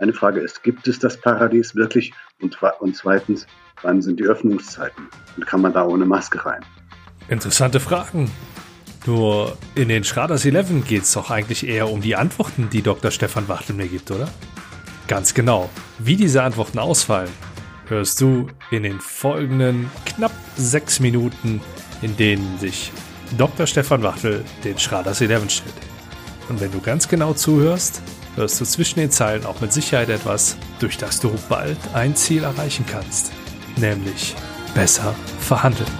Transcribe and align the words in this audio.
Eine 0.00 0.12
Frage 0.12 0.38
ist, 0.38 0.62
gibt 0.62 0.86
es 0.86 1.00
das 1.00 1.20
Paradies 1.20 1.74
wirklich? 1.74 2.12
Und, 2.40 2.56
und 2.80 2.96
zweitens, 2.96 3.48
wann 3.82 4.00
sind 4.00 4.20
die 4.20 4.24
Öffnungszeiten? 4.24 5.08
Und 5.36 5.44
kann 5.44 5.60
man 5.60 5.72
da 5.72 5.84
ohne 5.84 6.04
Maske 6.04 6.44
rein? 6.46 6.64
Interessante 7.28 7.80
Fragen. 7.80 8.30
Nur 9.06 9.58
in 9.74 9.88
den 9.88 10.04
Schraders 10.04 10.44
11 10.44 10.86
geht 10.86 11.02
es 11.02 11.12
doch 11.12 11.32
eigentlich 11.32 11.66
eher 11.66 11.90
um 11.90 12.00
die 12.00 12.14
Antworten, 12.14 12.68
die 12.70 12.82
Dr. 12.82 13.10
Stefan 13.10 13.48
Wachtel 13.48 13.74
mir 13.74 13.88
gibt, 13.88 14.10
oder? 14.12 14.28
Ganz 15.08 15.34
genau. 15.34 15.68
Wie 15.98 16.14
diese 16.14 16.44
Antworten 16.44 16.78
ausfallen, 16.78 17.30
hörst 17.88 18.20
du 18.20 18.46
in 18.70 18.84
den 18.84 19.00
folgenden 19.00 19.90
knapp 20.04 20.32
sechs 20.56 21.00
Minuten, 21.00 21.60
in 22.02 22.16
denen 22.16 22.58
sich 22.60 22.92
Dr. 23.36 23.66
Stefan 23.66 24.04
Wachtel 24.04 24.44
den 24.62 24.78
Schraders 24.78 25.20
11 25.20 25.50
stellt. 25.50 25.74
Und 26.48 26.60
wenn 26.60 26.70
du 26.70 26.80
ganz 26.80 27.08
genau 27.08 27.32
zuhörst, 27.32 28.00
hörst 28.38 28.60
du 28.60 28.64
zwischen 28.64 29.00
den 29.00 29.10
Zeilen 29.10 29.44
auch 29.44 29.60
mit 29.60 29.72
Sicherheit 29.72 30.08
etwas, 30.08 30.56
durch 30.78 30.96
das 30.96 31.18
du 31.18 31.32
bald 31.48 31.76
ein 31.92 32.14
Ziel 32.14 32.44
erreichen 32.44 32.84
kannst, 32.88 33.32
nämlich 33.76 34.36
besser 34.74 35.12
verhandeln. 35.40 35.90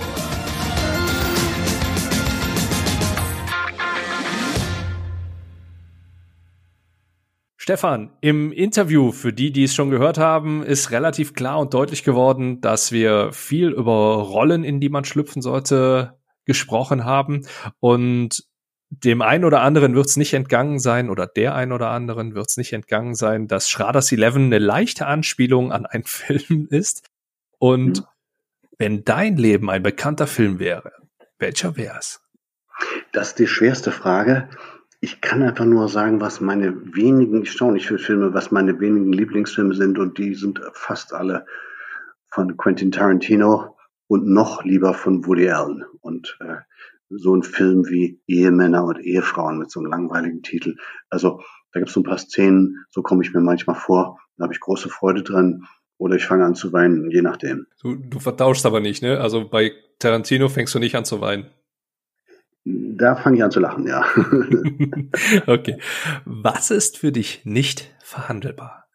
Stefan, 7.56 8.12
im 8.20 8.52
Interview, 8.52 9.11
für 9.11 9.33
die, 9.33 9.50
die 9.50 9.64
es 9.64 9.75
schon 9.75 9.91
gehört 9.91 10.16
haben, 10.16 10.62
ist 10.62 10.92
relativ 10.92 11.34
klar 11.34 11.59
und 11.59 11.75
deutlich 11.75 12.05
geworden, 12.05 12.61
dass 12.61 12.92
wir 12.92 13.33
viel 13.33 13.70
über 13.70 14.23
Rollen, 14.23 14.62
in 14.62 14.80
die 14.80 14.89
man 14.89 15.05
schlüpfen 15.05 15.42
sollte, 15.42 16.16
gesprochen 16.47 17.05
haben. 17.05 17.47
Und 17.80 18.45
dem 18.91 19.23
einen 19.23 19.45
oder 19.45 19.60
anderen 19.60 19.95
wird 19.95 20.06
es 20.06 20.16
nicht 20.16 20.33
entgangen 20.33 20.78
sein, 20.78 21.10
oder 21.10 21.27
der 21.27 21.55
einen 21.55 21.73
oder 21.73 21.91
anderen 21.91 22.34
wird 22.34 22.48
es 22.48 22.56
nicht 22.56 22.73
entgangen 22.73 23.14
sein, 23.14 23.47
dass 23.47 23.69
Schraders 23.69 24.11
Eleven 24.12 24.47
eine 24.47 24.59
leichte 24.59 25.06
Anspielung 25.06 25.73
an 25.73 25.87
einen 25.87 26.05
Film 26.06 26.69
ist. 26.70 27.09
Und 27.59 28.00
mhm. 28.00 28.05
wenn 28.78 29.05
dein 29.05 29.36
Leben 29.36 29.70
ein 29.70 29.83
bekannter 29.83 30.27
Film 30.27 30.59
wäre, 30.59 30.92
welcher 31.39 31.77
wäre 31.77 31.98
es? 31.98 32.20
Das 33.12 33.28
ist 33.28 33.39
die 33.39 33.47
schwerste 33.47 33.91
Frage. 33.91 34.48
Ich 35.00 35.20
kann 35.20 35.42
einfach 35.42 35.64
nur 35.64 35.89
sagen, 35.89 36.20
was 36.20 36.41
meine 36.41 36.75
wenigen, 36.94 37.42
ich 37.42 37.53
schaue 37.53 37.72
nicht 37.72 37.86
für 37.86 37.98
Filme, 37.98 38.34
was 38.34 38.50
meine 38.50 38.81
wenigen 38.81 39.12
Lieblingsfilme 39.12 39.75
sind 39.75 39.98
und 39.98 40.19
die 40.19 40.34
sind 40.34 40.61
fast 40.72 41.12
alle 41.12 41.47
von 42.31 42.56
Quentin 42.56 42.91
Tarantino 42.91 43.77
und 44.09 44.27
noch 44.27 44.64
lieber 44.64 44.94
von 44.94 45.25
Woody 45.25 45.50
Allen. 45.50 45.84
Und 46.00 46.36
äh, 46.41 46.47
so 47.11 47.34
ein 47.34 47.42
Film 47.42 47.89
wie 47.89 48.20
Ehemänner 48.27 48.84
und 48.84 49.01
Ehefrauen 49.01 49.59
mit 49.59 49.70
so 49.70 49.81
einem 49.81 49.91
langweiligen 49.91 50.42
Titel. 50.42 50.77
Also 51.09 51.41
da 51.73 51.81
gibt 51.81 51.89
es 51.89 51.95
so 51.95 52.00
ein 52.00 52.05
paar 52.05 52.19
Szenen, 52.19 52.84
so 52.91 53.03
komme 53.03 53.23
ich 53.23 53.33
mir 53.33 53.41
manchmal 53.41 53.77
vor, 53.77 54.19
da 54.37 54.45
habe 54.45 54.55
ich 54.55 54.61
große 54.61 54.89
Freude 54.89 55.23
dran. 55.23 55.65
Oder 55.98 56.15
ich 56.15 56.27
fange 56.27 56.45
an 56.45 56.55
zu 56.55 56.73
weinen, 56.73 57.11
je 57.11 57.23
nachdem. 57.23 57.67
Du, 57.83 57.97
du 57.97 58.20
vertauschst 58.20 58.65
aber 58.67 58.78
nicht, 58.78 59.03
ne? 59.03 59.20
Also 59.20 59.48
bei 59.48 59.73
Tarantino 59.98 60.48
fängst 60.48 60.73
du 60.75 60.78
nicht 60.78 60.95
an 60.95 61.05
zu 61.05 61.20
weinen. 61.20 61.47
Da 62.65 63.17
fange 63.17 63.39
ich 63.39 63.43
an 63.43 63.50
zu 63.50 63.59
lachen, 63.59 63.87
ja. 63.87 64.05
okay. 65.48 65.81
Was 66.25 66.70
ist 66.70 66.98
für 66.98 67.11
dich 67.11 67.45
nicht 67.45 67.93
verhandelbar? 68.00 68.87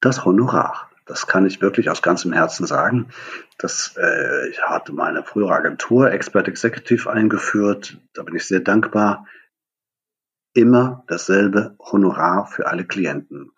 Das 0.00 0.26
Honorar. 0.26 0.90
Das 1.06 1.26
kann 1.26 1.44
ich 1.44 1.60
wirklich 1.60 1.90
aus 1.90 2.00
ganzem 2.00 2.32
Herzen 2.32 2.66
sagen. 2.66 3.08
Das, 3.58 3.94
äh, 3.98 4.48
ich 4.48 4.62
hatte 4.62 4.92
meine 4.92 5.22
frühere 5.22 5.52
Agentur 5.52 6.10
Expert 6.10 6.48
Executive 6.48 7.10
eingeführt. 7.10 7.98
Da 8.14 8.22
bin 8.22 8.34
ich 8.34 8.46
sehr 8.46 8.60
dankbar. 8.60 9.26
Immer 10.54 11.04
dasselbe 11.08 11.76
Honorar 11.78 12.46
für 12.46 12.66
alle 12.68 12.84
Klienten. 12.84 13.50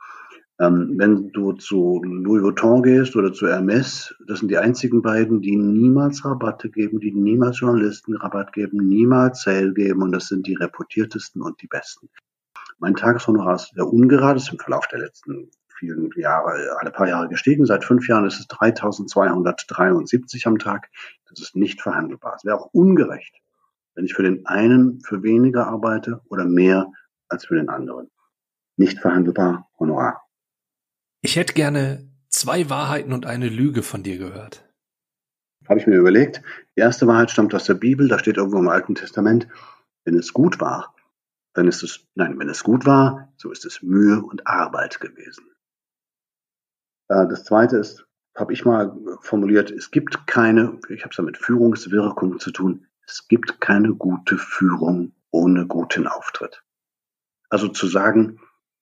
Ähm, 0.59 0.95
wenn 0.97 1.33
du 1.33 1.53
zu 1.53 2.03
Louis 2.03 2.43
Vuitton 2.43 2.83
gehst 2.83 3.15
oder 3.15 3.33
zu 3.33 3.47
Hermes, 3.47 4.15
das 4.27 4.39
sind 4.41 4.49
die 4.51 4.57
einzigen 4.57 5.03
beiden, 5.03 5.43
die 5.43 5.55
niemals 5.55 6.25
Rabatte 6.25 6.71
geben, 6.71 6.99
die 6.99 7.13
niemals 7.13 7.61
Journalisten 7.61 8.17
Rabatt 8.17 8.55
geben, 8.55 8.89
niemals 8.89 9.43
Sale 9.43 9.75
geben 9.75 10.03
und 10.03 10.13
das 10.13 10.29
sind 10.29 10.47
die 10.47 10.55
reputiertesten 10.55 11.43
und 11.43 11.61
die 11.61 11.67
besten. 11.67 12.09
Mein 12.79 12.95
Tageshonorar 12.95 13.57
ist 13.57 13.75
sehr 13.75 13.87
ungerade, 13.87 14.39
ist 14.39 14.51
im 14.51 14.59
Verlauf 14.59 14.87
der 14.89 15.01
letzten 15.01 15.51
vielen 15.79 16.11
Jahre, 16.17 16.77
alle 16.79 16.91
paar 16.91 17.09
Jahre 17.09 17.29
gestiegen. 17.29 17.67
Seit 17.67 17.85
fünf 17.85 18.09
Jahren 18.09 18.25
ist 18.27 18.41
es 18.41 18.47
3273 18.49 20.47
am 20.47 20.59
Tag. 20.59 20.89
Das 21.29 21.41
ist 21.41 21.57
nicht 21.57 21.83
verhandelbar. 21.83 22.35
Es 22.37 22.45
wäre 22.45 22.59
auch 22.59 22.71
ungerecht, 22.73 23.35
wenn 23.95 24.05
ich 24.05 24.15
für 24.15 24.23
den 24.23 24.47
einen 24.47 25.01
für 25.01 25.23
weniger 25.23 25.67
arbeite 25.67 26.21
oder 26.29 26.45
mehr 26.45 26.93
als 27.29 27.47
für 27.47 27.57
den 27.57 27.69
anderen. 27.69 28.11
Nicht 28.77 28.99
verhandelbar 29.01 29.69
Honorar. 29.79 30.23
Ich 31.23 31.37
hätte 31.37 31.55
gerne 31.55 32.09
zwei 32.29 32.69
Wahrheiten 32.71 33.13
und 33.13 33.27
eine 33.27 33.49
Lüge 33.49 33.83
von 33.83 34.03
dir 34.03 34.19
gehört. 34.19 34.63
Habe 35.69 35.81
ich 35.81 35.87
mir 35.87 35.97
überlegt. 35.97 36.43
Die 36.77 36.81
erste 36.81 37.07
Wahrheit 37.07 37.31
stammt 37.31 37.55
aus 37.55 37.65
der 37.65 37.75
Bibel, 37.75 38.09
da 38.09 38.19
steht 38.19 38.37
irgendwo 38.37 38.59
im 38.59 38.69
Alten 38.69 38.95
Testament, 38.95 39.49
wenn 40.05 40.17
es 40.17 40.33
gut 40.33 40.61
war, 40.61 40.95
dann 41.57 41.69
ist 41.69 41.83
es, 41.83 42.07
nein, 42.15 42.39
wenn 42.39 42.49
es 42.49 42.63
gut 42.63 42.87
war, 42.87 43.33
so 43.37 43.51
ist 43.51 43.65
es 43.65 43.83
Mühe 43.83 44.21
und 44.21 44.47
Arbeit 44.47 45.01
gewesen. 45.01 45.51
Äh, 47.09 47.27
das 47.29 47.45
zweite 47.45 47.77
ist, 47.77 48.07
habe 48.35 48.53
ich 48.53 48.65
mal 48.65 48.97
formuliert, 49.21 49.71
es 49.71 49.91
gibt 49.91 50.27
keine, 50.27 50.79
ich 50.89 51.03
habe 51.03 51.11
es 51.11 51.17
ja 51.17 51.25
mit 51.25 51.39
Führungswirkung 51.39 52.39
zu 52.39 52.51
tun, 52.51 52.87
es 53.07 53.29
gibt 53.29 53.61
keine 53.61 53.95
gute 53.95 54.37
Führung 54.37 55.13
ohne 55.31 55.67
guten 55.67 56.07
Auftritt. 56.07 56.63
Also 57.49 57.69
zu 57.69 57.87
sagen, 57.87 58.41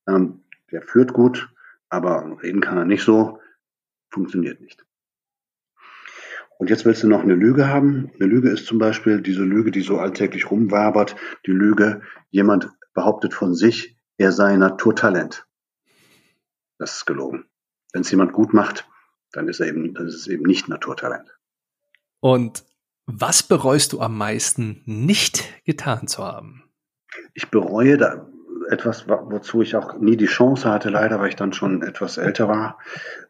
ähm, 0.09 0.45
der 0.71 0.83
führt 0.83 1.13
gut, 1.13 1.49
aber 1.89 2.39
reden 2.43 2.61
kann 2.61 2.79
er 2.79 2.85
nicht 2.85 3.05
so, 3.05 3.41
funktioniert 4.11 4.61
nicht. 4.61 4.85
Und 6.59 6.71
jetzt 6.71 6.85
willst 6.85 7.03
du 7.03 7.09
noch 7.09 7.23
eine 7.23 7.35
Lüge 7.35 7.69
haben. 7.69 8.13
Eine 8.15 8.29
Lüge 8.29 8.49
ist 8.49 8.67
zum 8.67 8.79
Beispiel 8.79 9.21
diese 9.21 9.43
Lüge, 9.43 9.71
die 9.71 9.81
so 9.81 9.99
alltäglich 9.99 10.51
rumwabert. 10.51 11.17
Die 11.47 11.51
Lüge, 11.51 12.03
jemand 12.31 12.71
behauptet 12.95 13.35
von 13.35 13.55
sich, 13.55 13.99
er 14.17 14.33
sei 14.33 14.57
Naturtalent. 14.57 15.47
Das 16.79 16.97
ist 16.97 17.07
gelogen. 17.07 17.47
Wenn 17.95 18.03
es 18.03 18.11
jemand 18.11 18.33
gut 18.33 18.53
macht, 18.53 18.87
dann 19.33 19.49
ist 19.49 19.61
er 19.61 19.69
eben, 19.69 19.95
dann 19.95 20.09
ist 20.09 20.17
es 20.17 20.27
eben 20.27 20.43
nicht 20.43 20.69
Naturtalent. 20.69 21.39
Und 22.21 22.65
was 23.07 23.43
bereust 23.45 23.93
du 23.93 24.01
am 24.01 24.19
meisten 24.19 24.83
nicht 24.85 25.65
getan 25.65 26.09
zu 26.09 26.25
haben? 26.25 26.65
Ich 27.35 27.51
bereue 27.51 27.97
da, 27.97 28.27
etwas, 28.69 29.07
wozu 29.09 29.63
ich 29.63 29.77
auch 29.77 29.99
nie 29.99 30.17
die 30.17 30.27
Chance 30.27 30.69
hatte, 30.69 30.91
leider, 30.91 31.21
weil 31.21 31.29
ich 31.29 31.37
dann 31.37 31.53
schon 31.53 31.83
etwas 31.83 32.17
älter 32.17 32.49
war. 32.49 32.79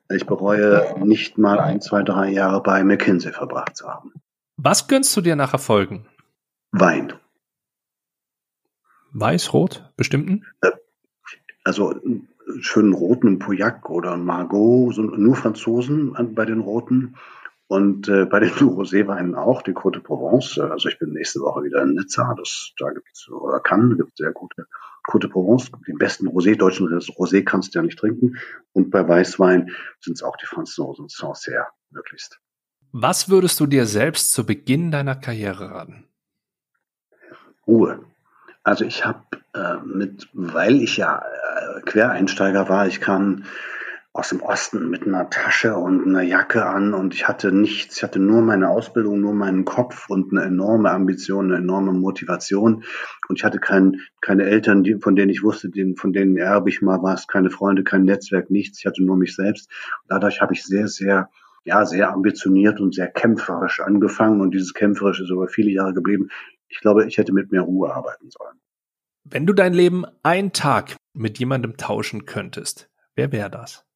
Ich 0.08 0.24
bereue 0.24 0.98
nicht 1.04 1.36
mal 1.36 1.60
ein, 1.60 1.82
zwei, 1.82 2.02
drei 2.02 2.30
Jahre 2.30 2.62
bei 2.62 2.82
McKinsey 2.84 3.32
verbracht 3.32 3.76
zu 3.76 3.86
haben. 3.86 4.12
Was 4.56 4.88
gönnst 4.88 5.14
du 5.14 5.20
dir 5.20 5.36
nach 5.36 5.52
Erfolgen? 5.52 6.06
Wein. 6.72 7.12
Weiß, 9.12 9.52
rot, 9.52 9.92
bestimmten? 9.96 10.46
Äh, 10.62 10.70
also 11.64 11.94
schönen 12.60 12.92
roten 12.92 13.38
Pauillac 13.38 13.88
oder 13.90 14.16
Margot, 14.16 14.94
so 14.94 15.02
nur 15.02 15.36
Franzosen 15.36 16.14
bei 16.34 16.44
den 16.44 16.60
roten. 16.60 17.16
Und 17.66 18.08
äh, 18.08 18.26
bei 18.26 18.40
den 18.40 18.50
Roséweinen 18.60 19.34
auch, 19.34 19.62
die 19.62 19.72
Côte 19.72 19.94
de 19.94 20.02
Provence. 20.02 20.58
Also 20.58 20.88
ich 20.88 20.98
bin 20.98 21.12
nächste 21.12 21.40
Woche 21.40 21.64
wieder 21.64 21.82
in 21.82 21.94
Nizza. 21.94 22.34
Das, 22.36 22.72
da 22.78 22.90
gibt's 22.90 23.28
oder 23.28 23.60
kann, 23.60 23.96
gibt 23.96 24.16
sehr 24.16 24.32
gute 24.32 24.66
Côte 25.06 25.22
de 25.22 25.30
Provence. 25.30 25.70
Den 25.86 25.96
besten 25.96 26.28
Rosé, 26.28 26.56
deutschen 26.56 26.86
Rosé 26.88 27.42
kannst 27.42 27.74
du 27.74 27.78
ja 27.78 27.82
nicht 27.82 27.98
trinken. 27.98 28.36
Und 28.72 28.90
bei 28.90 29.06
Weißwein 29.06 29.70
sind 30.00 30.14
es 30.14 30.22
auch 30.22 30.36
die 30.36 30.46
Franzosen, 30.46 31.08
Sancerre 31.08 31.66
möglichst. 31.90 32.38
Was 32.92 33.28
würdest 33.28 33.58
du 33.58 33.66
dir 33.66 33.86
selbst 33.86 34.32
zu 34.32 34.46
Beginn 34.46 34.90
deiner 34.90 35.16
Karriere 35.16 35.70
raten? 35.70 36.04
Ruhe. 37.66 38.04
Also 38.64 38.84
ich 38.86 39.04
habe 39.04 39.20
äh, 39.52 39.76
mit, 39.84 40.28
weil 40.32 40.82
ich 40.82 40.96
ja 40.96 41.18
äh, 41.22 41.80
Quereinsteiger 41.82 42.68
war, 42.70 42.86
ich 42.86 43.00
kam 43.00 43.44
aus 44.14 44.30
dem 44.30 44.40
Osten 44.40 44.88
mit 44.88 45.06
einer 45.06 45.28
Tasche 45.28 45.74
und 45.74 46.06
einer 46.06 46.22
Jacke 46.22 46.64
an 46.64 46.94
und 46.94 47.14
ich 47.14 47.28
hatte 47.28 47.52
nichts, 47.52 47.96
ich 47.96 48.02
hatte 48.02 48.20
nur 48.20 48.42
meine 48.42 48.70
Ausbildung, 48.70 49.20
nur 49.20 49.34
meinen 49.34 49.64
Kopf 49.64 50.08
und 50.08 50.32
eine 50.32 50.46
enorme 50.46 50.92
Ambition, 50.92 51.46
eine 51.46 51.56
enorme 51.56 51.92
Motivation 51.92 52.84
und 53.28 53.38
ich 53.38 53.44
hatte 53.44 53.58
kein, 53.58 54.00
keine 54.20 54.44
Eltern, 54.44 54.82
die, 54.82 54.94
von 54.94 55.14
denen 55.14 55.30
ich 55.30 55.42
wusste, 55.42 55.68
die, 55.68 55.94
von 55.96 56.12
denen 56.12 56.36
erbe 56.36 56.70
ich 56.70 56.80
mal 56.80 57.02
was, 57.02 57.26
keine 57.26 57.50
Freunde, 57.50 57.82
kein 57.82 58.04
Netzwerk, 58.04 58.50
nichts, 58.50 58.78
ich 58.78 58.86
hatte 58.86 59.04
nur 59.04 59.16
mich 59.16 59.34
selbst. 59.34 59.68
Dadurch 60.08 60.40
habe 60.40 60.54
ich 60.54 60.64
sehr, 60.64 60.86
sehr, 60.86 61.28
ja, 61.64 61.84
sehr 61.84 62.12
ambitioniert 62.12 62.80
und 62.80 62.94
sehr 62.94 63.08
kämpferisch 63.08 63.80
angefangen 63.80 64.40
und 64.40 64.52
dieses 64.52 64.74
kämpferisch 64.74 65.20
ist 65.20 65.30
über 65.30 65.48
viele 65.48 65.70
Jahre 65.70 65.92
geblieben. 65.92 66.28
Ich 66.74 66.80
glaube, 66.80 67.06
ich 67.06 67.16
hätte 67.16 67.32
mit 67.32 67.50
mehr 67.50 67.62
Ruhe 67.62 67.94
arbeiten 67.94 68.30
sollen. 68.30 68.60
Wenn 69.24 69.46
du 69.46 69.54
dein 69.54 69.72
Leben 69.72 70.04
einen 70.22 70.52
Tag 70.52 70.96
mit 71.14 71.38
jemandem 71.38 71.76
tauschen 71.78 72.26
könntest, 72.26 72.90
wer 73.14 73.32
wäre 73.32 73.48
das? 73.48 73.86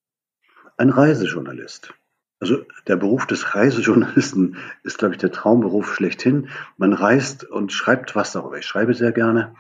ein 0.79 0.91
Reisejournalist. 0.91 1.93
Also 2.41 2.65
der 2.87 2.97
Beruf 2.97 3.27
des 3.27 3.55
Reisejournalisten 3.55 4.57
ist, 4.85 4.99
glaube 4.99 5.15
ich, 5.15 5.21
der 5.21 5.33
Traumberuf 5.33 5.95
schlechthin. 5.95 6.49
Man 6.77 6.93
reist 6.95 7.45
und 7.45 7.73
schreibt 7.73 8.15
was 8.15 8.33
darüber. 8.33 8.59
Ich 8.59 8.67
schreibe 8.67 8.95
sehr 8.95 9.13
gerne 9.13 9.55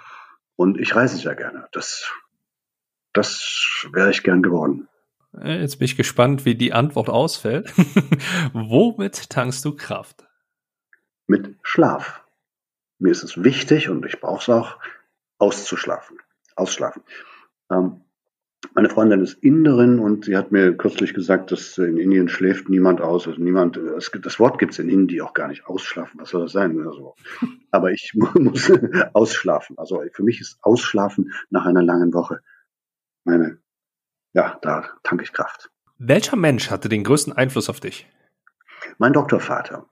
und 0.57 0.79
ich 0.79 0.95
reise 0.95 1.17
sehr 1.17 1.35
gerne. 1.35 1.69
Das, 1.73 2.11
das 3.13 3.87
wäre 3.93 4.11
ich 4.11 4.23
gern 4.23 4.43
geworden. 4.43 4.89
Äh, 5.37 5.61
jetzt 5.61 5.79
bin 5.79 5.87
ich 5.87 5.97
gespannt, 5.97 6.45
wie 6.45 6.55
die 6.55 6.73
Antwort 6.73 7.11
ausfällt. 7.11 7.73
Womit 8.53 9.29
tankst 9.29 9.65
du 9.65 9.75
Kraft? 9.75 10.25
Mit 11.27 11.57
Schlaf. 11.63 12.25
Mir 12.99 13.11
ist 13.11 13.23
es 13.23 13.43
wichtig 13.43 13.89
und 13.89 14.05
ich 14.07 14.21
brauche 14.21 14.41
es 14.41 14.49
auch, 14.49 14.79
auszuschlafen. 15.39 16.19
Ausschlafen. 16.57 17.03
Ähm, 17.71 18.01
meine 18.75 18.91
Freundin 18.91 19.21
ist 19.21 19.35
Inderin 19.35 20.01
und 20.01 20.25
sie 20.25 20.37
hat 20.37 20.51
mir 20.51 20.77
kürzlich 20.77 21.15
gesagt, 21.15 21.53
dass 21.53 21.79
in 21.79 21.97
Indien 21.97 22.29
schläft 22.29 22.69
niemand 22.69 23.01
aus. 23.01 23.29
Also 23.29 23.41
niemand, 23.41 23.77
es, 23.77 24.11
das 24.21 24.41
Wort 24.41 24.59
gibt 24.59 24.73
es 24.73 24.81
in 24.81 24.89
Indien 24.89 25.25
auch 25.25 25.33
gar 25.33 25.47
nicht. 25.47 25.67
Ausschlafen, 25.67 26.19
was 26.19 26.31
soll 26.31 26.43
das 26.43 26.53
sein? 26.53 26.77
Also, 26.85 27.15
aber 27.71 27.93
ich 27.93 28.13
muss 28.15 28.73
ausschlafen. 29.13 29.79
Also 29.79 30.03
für 30.13 30.25
mich 30.25 30.41
ist 30.41 30.59
Ausschlafen 30.63 31.33
nach 31.51 31.67
einer 31.67 31.83
langen 31.83 32.13
Woche 32.13 32.41
meine, 33.29 33.59
ja, 34.33 34.59
da 34.63 34.89
tanke 35.03 35.25
ich 35.25 35.33
Kraft. 35.33 35.71
Welcher 35.99 36.37
Mensch 36.37 36.71
hatte 36.71 36.89
den 36.89 37.05
größten 37.05 37.33
Einfluss 37.33 37.69
auf 37.69 37.81
dich? 37.81 38.09
Mein 38.99 39.13
Doktorvater. 39.13 39.87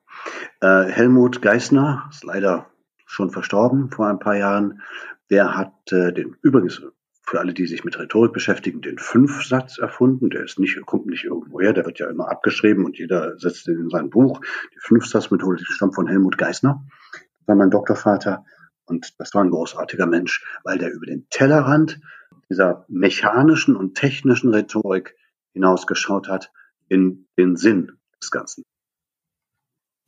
Äh, 0.61 0.85
Helmut 0.85 1.43
Geisner 1.43 2.09
ist 2.11 2.25
leider 2.25 2.71
schon 3.07 3.31
verstorben 3.31 3.91
vor 3.91 4.09
ein 4.09 4.19
paar 4.19 4.37
Jahren. 4.37 4.83
Der 5.31 5.57
hat 5.57 5.73
äh, 5.93 6.13
den 6.13 6.37
übrigens 6.43 6.83
für 7.29 7.41
alle, 7.41 7.55
die 7.55 7.67
sich 7.67 7.85
mit 7.85 7.99
Rhetorik 7.99 8.33
beschäftigen, 8.33 8.83
den 8.83 8.99
Fünfsatz 8.99 9.79
erfunden. 9.79 10.31
Der 10.31 10.45
ist 10.45 10.61
nicht, 10.61 10.81
kommt 10.87 11.07
nicht 11.07 11.25
irgendwo 11.25 11.61
her, 11.61 11.73
der 11.73 11.85
wird 11.85 11.99
ja 11.99 12.09
immer 12.09 12.31
abgeschrieben 12.31 12.85
und 12.85 12.99
jeder 12.99 13.37
setzt 13.39 13.67
den 13.67 13.81
in 13.81 13.91
sein 13.91 14.11
Buch. 14.11 14.41
Die 14.75 14.81
Fünfsatzmethode 14.81 15.65
stammt 15.65 15.97
von 15.97 16.07
Helmut 16.07 16.39
Geisner. 16.39 16.85
Das 17.13 17.49
war 17.49 17.57
mein 17.57 17.71
Doktorvater 17.71 18.45
und 18.85 19.15
das 19.19 19.35
war 19.35 19.43
ein 19.43 19.51
großartiger 19.51 20.07
Mensch, 20.07 20.45
weil 20.63 20.79
der 20.79 20.93
über 20.93 21.07
den 21.07 21.27
Tellerrand 21.31 22.01
dieser 22.49 22.85
mechanischen 22.89 23.75
und 23.75 23.97
technischen 23.97 24.55
Rhetorik 24.55 25.17
hinausgeschaut 25.53 26.29
hat 26.29 26.53
in 26.89 27.27
den 27.37 27.57
Sinn 27.57 27.99
des 28.23 28.31
Ganzen. 28.31 28.63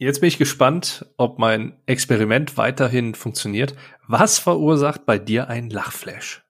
Jetzt 0.00 0.20
bin 0.20 0.28
ich 0.28 0.38
gespannt, 0.38 1.06
ob 1.16 1.40
mein 1.40 1.72
Experiment 1.86 2.56
weiterhin 2.56 3.16
funktioniert. 3.16 3.74
Was 4.06 4.38
verursacht 4.38 5.06
bei 5.06 5.18
dir 5.18 5.48
ein 5.48 5.70
Lachflash? 5.70 6.44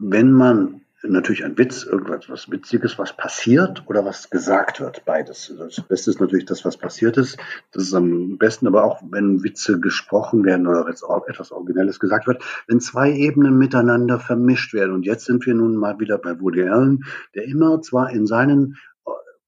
Wenn 0.00 0.32
man 0.32 0.80
natürlich 1.04 1.44
ein 1.44 1.56
Witz, 1.56 1.84
irgendwas 1.84 2.28
was 2.28 2.50
Witziges, 2.50 2.98
was 2.98 3.16
passiert 3.16 3.84
oder 3.86 4.04
was 4.04 4.28
gesagt 4.28 4.80
wird, 4.80 5.04
beides. 5.04 5.54
Das 5.56 5.80
Beste 5.82 6.10
ist 6.10 6.20
natürlich 6.20 6.46
das, 6.46 6.64
was 6.64 6.76
passiert 6.76 7.16
ist. 7.16 7.38
Das 7.70 7.84
ist 7.84 7.94
am 7.94 8.38
besten, 8.38 8.66
aber 8.66 8.82
auch 8.82 9.00
wenn 9.08 9.44
Witze 9.44 9.78
gesprochen 9.78 10.44
werden 10.44 10.66
oder 10.66 10.88
etwas 10.88 11.52
Originelles 11.52 12.00
gesagt 12.00 12.26
wird, 12.26 12.42
wenn 12.66 12.80
zwei 12.80 13.12
Ebenen 13.12 13.56
miteinander 13.56 14.18
vermischt 14.18 14.74
werden. 14.74 14.94
Und 14.94 15.06
jetzt 15.06 15.26
sind 15.26 15.46
wir 15.46 15.54
nun 15.54 15.76
mal 15.76 16.00
wieder 16.00 16.18
bei 16.18 16.40
Woody 16.40 16.64
Allen, 16.64 17.04
der 17.36 17.44
immer 17.44 17.80
zwar 17.82 18.10
in 18.10 18.26
seinen 18.26 18.78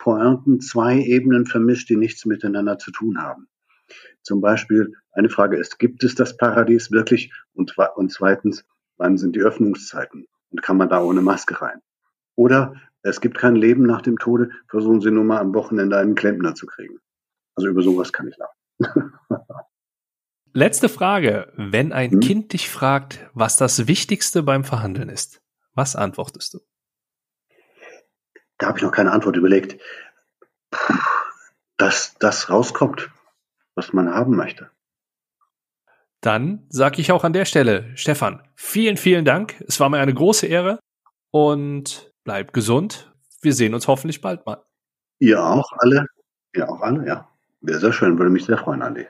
Pointen 0.07 0.61
zwei 0.61 1.01
Ebenen 1.01 1.47
vermischt, 1.47 1.89
die 1.89 1.97
nichts 1.97 2.27
miteinander 2.27 2.79
zu 2.79 2.93
tun 2.93 3.21
haben. 3.21 3.49
Zum 4.23 4.41
Beispiel 4.41 4.93
eine 5.11 5.29
Frage 5.29 5.57
ist, 5.57 5.81
gibt 5.81 6.05
es 6.05 6.15
das 6.15 6.37
Paradies 6.37 6.93
wirklich? 6.93 7.33
Und, 7.55 7.77
und 7.97 8.13
zweitens, 8.13 8.65
wann 8.99 9.19
sind 9.19 9.35
die 9.35 9.41
Öffnungszeiten? 9.41 10.29
Und 10.51 10.63
kann 10.63 10.77
man 10.77 10.89
da 10.89 11.03
ohne 11.03 11.23
Maske 11.23 11.61
rein? 11.61 11.81
Oder 12.37 12.77
es 13.03 13.21
gibt 13.21 13.37
kein 13.37 13.57
Leben 13.57 13.83
nach 13.83 14.01
dem 14.01 14.17
Tode, 14.17 14.51
versuchen 14.69 15.01
Sie 15.01 15.11
nur 15.11 15.25
mal 15.25 15.41
am 15.41 15.53
Wochenende 15.55 15.99
einen 15.99 16.15
Klempner 16.15 16.55
zu 16.55 16.67
kriegen. 16.67 16.99
Also 17.57 17.69
über 17.69 17.83
sowas 17.83 18.13
kann 18.13 18.29
ich 18.29 18.37
lachen. 18.37 19.13
Letzte 20.53 20.89
Frage. 20.89 21.53
Wenn 21.57 21.93
ein 21.93 22.13
hm? 22.13 22.21
Kind 22.21 22.53
dich 22.53 22.71
fragt, 22.71 23.29
was 23.35 23.57
das 23.57 23.89
Wichtigste 23.89 24.45
beim 24.45 24.63
Verhandeln 24.63 25.09
ist, 25.09 25.43
was 25.75 25.97
antwortest 25.97 26.55
du? 26.55 26.61
Da 28.59 28.69
habe 28.69 28.79
ich 28.79 28.85
noch 28.85 28.93
keine 28.93 29.13
Antwort 29.13 29.37
überlegt. 29.37 29.81
Dass 31.77 32.17
das 32.19 32.51
rauskommt, 32.51 33.11
was 33.75 33.93
man 33.93 34.13
haben 34.13 34.35
möchte. 34.35 34.71
Dann 36.21 36.67
sage 36.71 37.01
ich 37.01 37.13
auch 37.13 37.25
an 37.25 37.33
der 37.33 37.45
Stelle, 37.45 37.93
Stefan, 37.97 38.43
vielen, 38.55 38.97
vielen 38.97 39.25
Dank. 39.25 39.63
Es 39.69 39.79
war 39.79 39.89
mir 39.91 39.99
eine 39.99 40.15
große 40.15 40.47
Ehre 40.47 40.81
und 41.31 42.11
bleib 42.25 42.53
gesund. 42.53 43.13
Wir 43.43 43.53
sehen 43.53 43.75
uns 43.75 43.87
hoffentlich 43.87 44.21
bald 44.23 44.45
mal. 44.47 44.65
Ihr 45.19 45.43
auch 45.43 45.71
alle? 45.79 46.07
Ihr 46.55 46.69
auch 46.69 46.81
alle, 46.81 47.07
ja. 47.07 47.29
Wäre 47.61 47.79
sehr 47.79 47.93
schön, 47.93 48.19
würde 48.19 48.31
mich 48.31 48.47
sehr 48.47 48.59
freuen, 48.59 48.83
Andi. 48.83 49.07